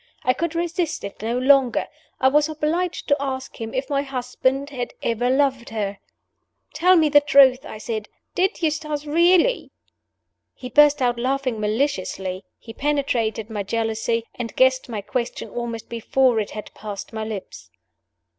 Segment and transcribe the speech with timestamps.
[0.23, 1.87] I could resist it no longer
[2.19, 5.99] I was obliged to ask him if my husband had ever loved her.
[6.73, 8.09] "Tell me the truth," I said.
[8.33, 9.69] "Did Eustace really?"
[10.55, 16.39] He burst out laughing maliciously, he penetrated my jealousy, and guessed my question almost before
[16.39, 17.69] it had passed my lips.